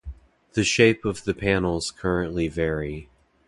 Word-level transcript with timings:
The 0.53 0.63
shape 0.63 1.05
of 1.05 1.25
the 1.25 1.35
panels 1.35 1.91
currently 1.91 2.47
vary. 2.47 3.07